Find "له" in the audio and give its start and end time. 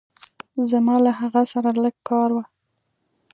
1.05-1.11